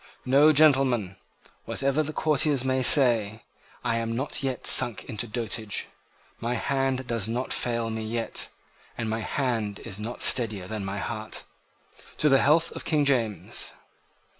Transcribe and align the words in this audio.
"No, 0.25 0.51
gentlemen; 0.51 1.17
whatever 1.65 2.01
the 2.01 2.11
courtiers 2.11 2.65
may 2.65 2.81
say, 2.81 3.43
I 3.83 3.97
am 3.97 4.15
not 4.15 4.41
yet 4.41 4.65
sunk 4.65 5.03
into 5.05 5.27
dotage. 5.27 5.85
My 6.39 6.55
hand 6.55 7.05
does 7.05 7.27
not 7.27 7.53
fail 7.53 7.91
me 7.91 8.01
yet: 8.03 8.49
and 8.97 9.07
my 9.07 9.19
hand 9.21 9.77
is 9.85 9.99
not 9.99 10.23
steadier 10.23 10.65
than 10.67 10.83
my 10.83 10.97
heart. 10.97 11.43
To 12.17 12.29
the 12.29 12.41
health 12.41 12.71
of 12.71 12.83
King 12.83 13.05
James!" 13.05 13.73